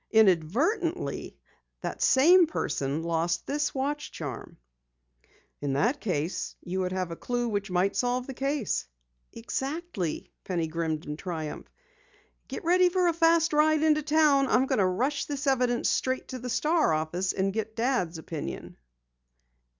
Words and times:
Inadvertently, 0.09 1.37
that 1.81 2.01
same 2.01 2.47
person 2.47 3.03
lost 3.03 3.45
this 3.45 3.71
watch 3.75 4.11
charm." 4.11 4.57
"In 5.61 5.73
that 5.73 5.99
case, 6.01 6.55
you 6.63 6.79
would 6.79 6.91
have 6.91 7.11
a 7.11 7.15
clue 7.15 7.47
which 7.47 7.69
might 7.69 7.95
solve 7.95 8.25
the 8.25 8.33
case." 8.33 8.87
"Exactly," 9.31 10.33
Penny 10.43 10.65
grinned 10.65 11.05
in 11.05 11.17
triumph. 11.17 11.67
"Get 12.47 12.63
ready 12.63 12.89
for 12.89 13.09
a 13.09 13.13
fast 13.13 13.53
ride 13.53 13.83
into 13.83 14.01
town. 14.01 14.47
I'm 14.47 14.65
going 14.65 14.79
to 14.79 14.85
rush 14.87 15.25
this 15.25 15.45
evidence 15.45 15.87
straight 15.87 16.29
to 16.29 16.39
the 16.39 16.49
Star 16.49 16.93
office 16.93 17.31
and 17.31 17.53
get 17.53 17.75
Dad's 17.75 18.17
opinion." 18.17 18.77